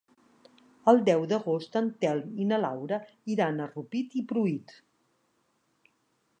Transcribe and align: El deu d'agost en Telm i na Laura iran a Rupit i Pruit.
El 0.91 1.01
deu 1.09 1.25
d'agost 1.33 1.77
en 1.81 1.91
Telm 2.05 2.33
i 2.45 2.49
na 2.53 2.59
Laura 2.63 3.01
iran 3.35 3.61
a 3.61 3.69
Rupit 3.75 4.19
i 4.23 4.25
Pruit. 4.33 4.77